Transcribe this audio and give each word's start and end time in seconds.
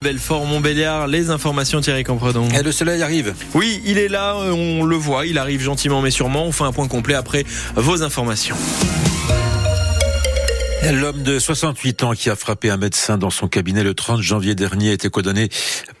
Belfort, 0.00 0.46
Montbéliard, 0.46 1.08
les 1.08 1.30
informations 1.30 1.80
Thierry 1.80 2.04
Compredon. 2.04 2.48
Et 2.50 2.62
le 2.62 2.70
soleil 2.70 3.02
arrive. 3.02 3.34
Oui, 3.54 3.82
il 3.84 3.98
est 3.98 4.06
là, 4.06 4.36
on 4.36 4.84
le 4.84 4.94
voit, 4.94 5.26
il 5.26 5.38
arrive 5.38 5.60
gentiment 5.60 6.02
mais 6.02 6.12
sûrement. 6.12 6.44
On 6.44 6.52
fait 6.52 6.62
un 6.62 6.70
point 6.70 6.86
complet 6.86 7.14
après 7.14 7.44
vos 7.74 8.04
informations. 8.04 8.54
L'homme 10.84 11.22
de 11.22 11.38
68 11.38 12.04
ans 12.04 12.12
qui 12.12 12.30
a 12.30 12.36
frappé 12.36 12.70
un 12.70 12.76
médecin 12.76 13.18
dans 13.18 13.30
son 13.30 13.48
cabinet 13.48 13.82
le 13.82 13.94
30 13.94 14.22
janvier 14.22 14.54
dernier 14.54 14.90
a 14.90 14.92
été 14.92 15.10
condamné 15.10 15.48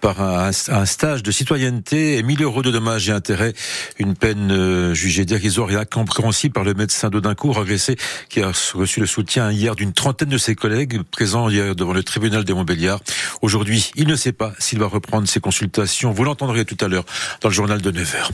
par 0.00 0.20
un, 0.20 0.52
stage 0.52 1.22
de 1.22 1.30
citoyenneté 1.32 2.16
et 2.16 2.22
1000 2.22 2.42
euros 2.42 2.62
de 2.62 2.70
dommages 2.70 3.08
et 3.08 3.12
intérêts. 3.12 3.54
Une 3.98 4.14
peine 4.14 4.52
euh, 4.52 4.94
jugée 4.94 5.24
dérisoire 5.24 5.70
et 5.72 5.76
incompréhensible 5.76 6.54
par 6.54 6.64
le 6.64 6.74
médecin 6.74 7.10
d'Audincourt 7.10 7.58
agressé 7.58 7.96
qui 8.28 8.40
a 8.40 8.52
reçu 8.74 9.00
le 9.00 9.06
soutien 9.06 9.50
hier 9.50 9.74
d'une 9.74 9.92
trentaine 9.92 10.28
de 10.28 10.38
ses 10.38 10.54
collègues 10.54 11.02
présents 11.02 11.50
hier 11.50 11.74
devant 11.74 11.92
le 11.92 12.04
tribunal 12.04 12.44
de 12.44 12.52
Montbéliard. 12.52 13.00
Aujourd'hui, 13.42 13.90
il 13.96 14.06
ne 14.06 14.16
sait 14.16 14.32
pas 14.32 14.52
s'il 14.58 14.78
va 14.78 14.86
reprendre 14.86 15.28
ses 15.28 15.40
consultations. 15.40 16.12
Vous 16.12 16.24
l'entendrez 16.24 16.64
tout 16.64 16.78
à 16.80 16.88
l'heure 16.88 17.04
dans 17.40 17.48
le 17.48 17.54
journal 17.54 17.82
de 17.82 17.90
9h. 17.90 18.30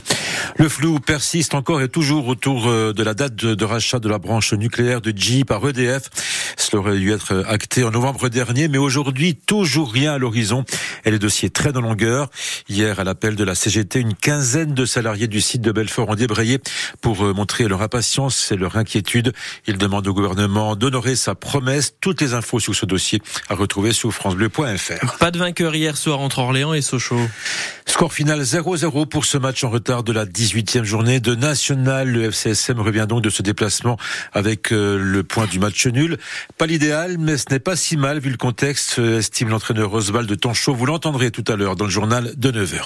Le 0.57 0.69
flou 0.69 0.99
persiste 0.99 1.55
encore 1.55 1.81
et 1.81 1.89
toujours 1.89 2.27
autour 2.27 2.67
euh, 2.67 2.93
de 2.93 3.03
la 3.03 3.15
date 3.15 3.35
de, 3.35 3.65
rachat 3.65 3.99
de 3.99 4.07
la 4.07 4.19
branche 4.19 4.53
nucléaire 4.53 5.01
de 5.01 5.11
GE 5.15 5.43
par 5.43 5.67
EDF. 5.67 6.09
Cela 6.57 6.79
aurait 6.81 6.97
dû 6.97 7.11
être 7.11 7.43
acté 7.47 7.83
en 7.83 7.91
novembre 7.91 8.29
dernier, 8.29 8.67
mais 8.67 8.77
aujourd'hui, 8.77 9.35
toujours 9.35 9.91
rien 9.91 10.13
à 10.13 10.17
l'horizon. 10.17 10.65
Et 11.05 11.11
les 11.11 11.19
dossiers 11.19 11.49
traînent 11.49 11.77
en 11.77 11.81
longueur. 11.81 12.29
Hier, 12.69 12.99
à 12.99 13.03
l'appel 13.03 13.35
de 13.35 13.43
la 13.43 13.55
CGT, 13.55 13.99
une 13.99 14.15
quinzaine 14.15 14.73
de 14.73 14.85
salariés 14.85 15.27
du 15.27 15.41
site 15.41 15.61
de 15.61 15.71
Belfort 15.71 16.09
ont 16.09 16.15
débrayé 16.15 16.59
pour 17.01 17.23
euh, 17.23 17.33
montrer 17.33 17.67
leur 17.67 17.81
impatience 17.81 18.51
et 18.51 18.55
leur 18.55 18.77
inquiétude. 18.77 19.33
Ils 19.67 19.77
demandent 19.77 20.07
au 20.07 20.13
gouvernement 20.13 20.75
d'honorer 20.75 21.15
sa 21.15 21.35
promesse. 21.35 21.95
Toutes 22.01 22.21
les 22.21 22.33
infos 22.33 22.59
sur 22.59 22.75
ce 22.75 22.85
dossier 22.85 23.21
à 23.49 23.55
retrouver 23.55 23.93
sur 23.93 24.11
francebleu.fr. 24.11 25.17
Pas 25.17 25.31
de 25.31 25.37
vainqueur 25.37 25.75
hier 25.75 25.97
soir 25.97 26.19
entre 26.19 26.39
Orléans 26.39 26.73
et 26.73 26.81
Sochaux. 26.81 27.27
Score 27.95 28.11
final 28.11 28.41
0-0 28.41 29.07
pour 29.07 29.23
ce 29.23 29.37
match 29.37 29.63
en 29.63 29.69
retard 29.69 30.03
de 30.03 30.11
la 30.11 30.25
18e 30.25 30.83
journée 30.83 31.21
de 31.21 31.33
National. 31.33 32.09
Le 32.09 32.25
FCSM 32.25 32.81
revient 32.81 33.05
donc 33.07 33.21
de 33.21 33.29
ce 33.29 33.41
déplacement 33.41 33.95
avec 34.33 34.73
euh, 34.73 34.97
le 35.01 35.23
point 35.23 35.45
du 35.45 35.59
match 35.59 35.87
nul. 35.87 36.17
Pas 36.57 36.65
l'idéal, 36.65 37.15
mais 37.17 37.37
ce 37.37 37.45
n'est 37.51 37.59
pas 37.59 37.77
si 37.77 37.95
mal 37.95 38.19
vu 38.19 38.29
le 38.29 38.35
contexte, 38.35 38.99
euh, 38.99 39.19
estime 39.19 39.47
l'entraîneur 39.47 39.93
Oswald 39.93 40.27
de 40.27 40.35
Tanchot. 40.35 40.75
Vous 40.75 40.85
l'entendrez 40.85 41.31
tout 41.31 41.45
à 41.47 41.55
l'heure 41.55 41.77
dans 41.77 41.85
le 41.85 41.89
journal 41.89 42.33
de 42.35 42.51
9h. 42.51 42.81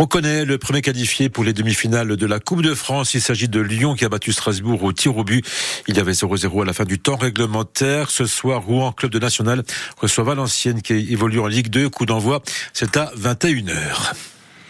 On 0.00 0.08
connaît 0.08 0.44
le 0.44 0.58
premier 0.58 0.82
qualifié 0.82 1.28
pour 1.28 1.44
les 1.44 1.52
demi-finales 1.52 2.16
de 2.16 2.26
la 2.26 2.40
Coupe 2.40 2.62
de 2.62 2.74
France. 2.74 3.14
Il 3.14 3.20
s'agit 3.20 3.46
de 3.46 3.60
Lyon 3.60 3.94
qui 3.94 4.04
a 4.04 4.08
battu 4.08 4.32
Strasbourg 4.32 4.82
au 4.82 4.92
tir 4.92 5.16
au 5.16 5.22
but. 5.22 5.46
Il 5.86 5.96
y 5.96 6.00
avait 6.00 6.10
0-0 6.10 6.62
à 6.62 6.64
la 6.64 6.72
fin 6.72 6.84
du 6.84 6.98
temps 6.98 7.14
réglementaire. 7.14 8.10
Ce 8.10 8.26
soir, 8.26 8.62
Rouen, 8.62 8.90
club 8.90 9.12
de 9.12 9.20
National, 9.20 9.62
reçoit 9.98 10.24
Valenciennes 10.24 10.82
qui 10.82 10.94
évolue 10.94 11.38
en 11.38 11.46
Ligue 11.46 11.68
2. 11.68 11.88
Coup 11.90 12.06
d'envoi, 12.06 12.42
c'est 12.72 12.96
à 12.96 13.12
21h. 13.16 14.14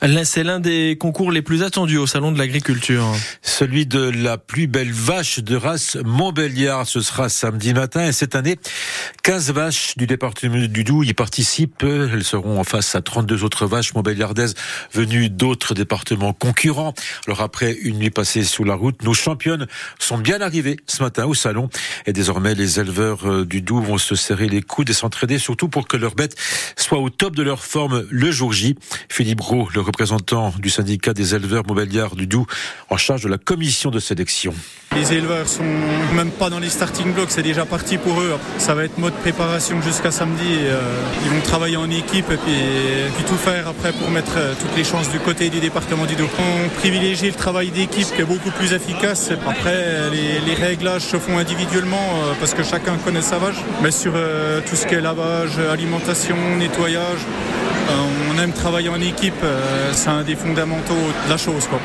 C'est 0.00 0.44
l'un 0.44 0.60
des 0.60 0.96
concours 0.98 1.32
les 1.32 1.42
plus 1.42 1.64
attendus 1.64 1.98
au 1.98 2.06
Salon 2.06 2.30
de 2.30 2.38
l'Agriculture. 2.38 3.04
Celui 3.42 3.84
de 3.84 4.08
la 4.08 4.38
plus 4.38 4.68
belle 4.68 4.92
vache 4.92 5.40
de 5.40 5.56
race 5.56 5.96
Montbéliard. 6.04 6.86
Ce 6.86 7.00
sera 7.00 7.28
samedi 7.28 7.74
matin. 7.74 8.06
Et 8.06 8.12
cette 8.12 8.36
année, 8.36 8.58
15 9.24 9.50
vaches 9.52 9.96
du 9.96 10.06
département 10.06 10.66
du 10.66 10.84
Doubs 10.84 11.04
y 11.04 11.14
participent. 11.14 11.82
Elles 11.82 12.22
seront 12.22 12.60
en 12.60 12.64
face 12.64 12.94
à 12.94 13.02
32 13.02 13.42
autres 13.42 13.66
vaches 13.66 13.92
montbéliardaises 13.94 14.54
venues 14.92 15.30
d'autres 15.30 15.74
départements 15.74 16.32
concurrents. 16.32 16.94
Alors 17.26 17.40
après 17.40 17.72
une 17.72 17.98
nuit 17.98 18.10
passée 18.10 18.44
sous 18.44 18.62
la 18.62 18.74
route, 18.74 19.02
nos 19.02 19.14
championnes 19.14 19.66
sont 19.98 20.18
bien 20.18 20.40
arrivées 20.40 20.76
ce 20.86 21.02
matin 21.02 21.26
au 21.26 21.34
salon. 21.34 21.70
Et 22.06 22.12
désormais, 22.12 22.54
les 22.54 22.78
éleveurs 22.78 23.28
euh, 23.28 23.44
du 23.44 23.62
Doubs 23.62 23.82
vont 23.82 23.98
se 23.98 24.14
serrer 24.14 24.48
les 24.48 24.62
coudes 24.62 24.90
et 24.90 24.94
s'entraider 24.94 25.38
surtout 25.38 25.68
pour 25.68 25.88
que 25.88 25.96
leurs 25.96 26.14
bêtes 26.14 26.36
soient 26.76 27.00
au 27.00 27.10
top 27.10 27.34
de 27.34 27.42
leur 27.42 27.64
forme 27.64 28.06
le 28.10 28.30
jour 28.30 28.52
J. 28.52 28.76
Philippe 29.08 29.38
Gros 29.38 29.68
le 29.74 29.87
représentant 29.88 30.52
du 30.58 30.68
syndicat 30.68 31.14
des 31.14 31.34
éleveurs 31.34 31.66
mobiliards 31.66 32.14
du 32.14 32.26
Doubs, 32.26 32.46
en 32.90 32.96
charge 32.96 33.22
de 33.22 33.28
la 33.28 33.38
commission 33.38 33.90
de 33.90 33.98
sélection. 33.98 34.54
Les 34.96 35.12
éleveurs 35.12 35.48
sont 35.48 35.64
même 36.14 36.30
pas 36.30 36.50
dans 36.50 36.58
les 36.58 36.68
starting 36.68 37.12
blocks, 37.12 37.30
c'est 37.30 37.42
déjà 37.42 37.64
parti 37.64 37.98
pour 37.98 38.20
eux. 38.20 38.34
Ça 38.58 38.74
va 38.74 38.84
être 38.84 38.98
mode 38.98 39.14
préparation 39.14 39.80
jusqu'à 39.80 40.10
samedi. 40.10 40.52
Euh, 40.60 40.80
ils 41.24 41.30
vont 41.30 41.40
travailler 41.40 41.76
en 41.76 41.90
équipe 41.90 42.30
et 42.30 42.36
puis, 42.36 43.24
tout 43.26 43.36
faire 43.36 43.68
après 43.68 43.92
pour 43.92 44.10
mettre 44.10 44.32
euh, 44.36 44.54
toutes 44.60 44.76
les 44.76 44.84
chances 44.84 45.10
du 45.10 45.18
côté 45.20 45.50
du 45.50 45.60
département 45.60 46.04
du 46.04 46.16
Doubs. 46.16 46.28
On 46.38 46.68
privilégie 46.80 47.26
le 47.26 47.34
travail 47.34 47.70
d'équipe 47.70 48.08
qui 48.14 48.20
est 48.20 48.24
beaucoup 48.24 48.50
plus 48.50 48.72
efficace. 48.72 49.30
Après, 49.46 50.10
les, 50.10 50.54
réglages 50.54 51.02
se 51.02 51.18
font 51.18 51.38
individuellement 51.38 51.96
euh, 51.96 52.32
parce 52.40 52.54
que 52.54 52.62
chacun 52.62 52.96
connaît 53.04 53.22
sa 53.22 53.38
vache. 53.38 53.62
Mais 53.82 53.90
sur 53.90 54.12
tout 54.68 54.76
ce 54.76 54.86
qui 54.86 54.94
est 54.94 55.00
lavage, 55.00 55.58
alimentation, 55.58 56.36
nettoyage, 56.58 57.20
on 57.90 58.42
aime 58.42 58.52
travailler 58.52 58.88
en 58.88 59.00
équipe, 59.00 59.44
c'est 59.92 60.10
un 60.10 60.22
des 60.22 60.36
fondamentaux 60.36 60.94
de 61.24 61.30
la 61.30 61.36
chose. 61.36 61.66
Quoi, 61.68 61.78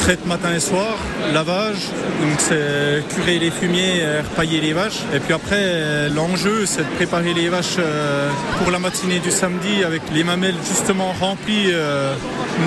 Traite 0.00 0.26
matin 0.26 0.52
et 0.54 0.60
soir, 0.60 0.96
lavage, 1.32 1.88
donc 2.20 2.38
c'est 2.38 3.02
curer 3.14 3.38
les 3.38 3.50
fumiers, 3.50 4.02
repailler 4.30 4.60
les 4.60 4.72
vaches. 4.72 5.00
Et 5.14 5.20
puis 5.20 5.34
après, 5.34 6.08
l'enjeu, 6.14 6.66
c'est 6.66 6.82
de 6.82 6.94
préparer 6.96 7.34
les 7.34 7.48
vaches 7.48 7.76
euh, 7.78 8.30
pour 8.58 8.70
la 8.70 8.78
matinée 8.78 9.18
du 9.18 9.30
samedi 9.30 9.84
avec 9.84 10.02
les 10.12 10.24
mamelles 10.24 10.54
justement 10.68 11.12
remplies, 11.20 11.70
euh, 11.72 12.14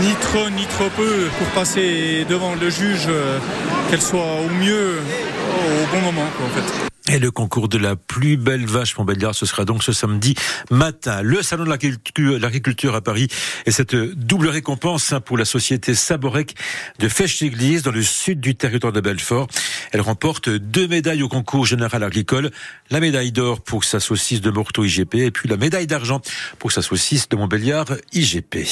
ni 0.01 0.13
trop 0.21 0.49
ni 0.49 0.65
trop 0.65 0.89
peu, 0.89 1.27
pour 1.37 1.47
passer 1.47 2.25
devant 2.29 2.55
le 2.55 2.69
juge, 2.69 3.07
euh, 3.07 3.39
qu'elles 3.89 4.01
soient 4.01 4.39
au 4.45 4.49
mieux 4.49 4.97
au 4.99 5.95
bon 5.95 6.01
moment. 6.01 6.23
en 6.23 6.49
fait. 6.49 6.94
Et 7.07 7.19
le 7.19 7.29
concours 7.29 7.69
de 7.69 7.77
la 7.77 7.95
plus 7.95 8.35
belle 8.35 8.65
vache 8.65 8.97
Montbéliard, 8.97 9.35
ce 9.35 9.45
sera 9.45 9.63
donc 9.63 9.83
ce 9.83 9.93
samedi 9.93 10.33
matin. 10.71 11.21
Le 11.21 11.43
salon 11.43 11.63
de 11.63 11.69
l'agriculture 12.39 12.95
à 12.95 13.01
Paris 13.01 13.27
et 13.67 13.71
cette 13.71 13.95
double 13.95 14.47
récompense 14.47 15.13
hein, 15.13 15.21
pour 15.21 15.37
la 15.37 15.45
société 15.45 15.93
Saborec 15.93 16.55
de 16.97 17.07
Fèche-Église 17.07 17.83
dans 17.83 17.91
le 17.91 18.01
sud 18.01 18.39
du 18.39 18.55
territoire 18.55 18.91
de 18.91 19.01
Belfort. 19.01 19.47
Elle 19.91 20.01
remporte 20.01 20.49
deux 20.49 20.87
médailles 20.87 21.21
au 21.21 21.29
concours 21.29 21.67
général 21.67 22.03
agricole. 22.03 22.49
La 22.89 22.99
médaille 22.99 23.31
d'or 23.31 23.61
pour 23.61 23.83
sa 23.83 23.99
saucisse 23.99 24.41
de 24.41 24.49
Morteau 24.49 24.83
IGP 24.83 25.15
et 25.15 25.31
puis 25.31 25.47
la 25.47 25.57
médaille 25.57 25.87
d'argent 25.87 26.21
pour 26.57 26.71
sa 26.71 26.81
saucisse 26.81 27.29
de 27.29 27.35
Montbéliard 27.35 27.85
IGP. 28.13 28.65